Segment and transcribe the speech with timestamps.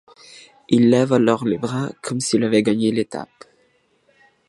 [0.67, 3.45] Il lève alors les bras comme s'il avait gagné l'étape.